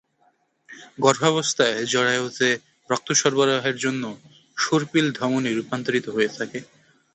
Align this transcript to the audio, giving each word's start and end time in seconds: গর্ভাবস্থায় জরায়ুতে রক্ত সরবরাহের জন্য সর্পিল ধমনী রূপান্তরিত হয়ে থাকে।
গর্ভাবস্থায় 0.99 1.77
জরায়ুতে 1.91 2.49
রক্ত 2.89 3.09
সরবরাহের 3.21 3.77
জন্য 3.77 4.03
সর্পিল 4.57 5.05
ধমনী 5.17 5.51
রূপান্তরিত 5.53 6.05
হয়ে 6.15 6.29
থাকে। 6.37 6.59